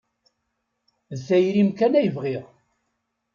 D 1.17 1.19
tayri-m 1.27 1.69
kan 1.79 1.97
ay 1.99 2.09
bɣiɣ. 2.15 2.45